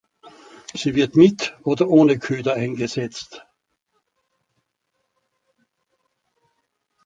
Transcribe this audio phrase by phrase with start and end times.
[0.73, 3.45] Sie wird mit oder ohne Köder eingesetzt.